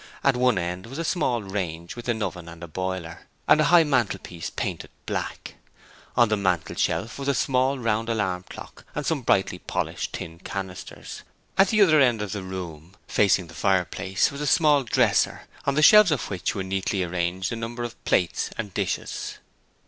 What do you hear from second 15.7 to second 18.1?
the shelves of which were neatly arranged a number of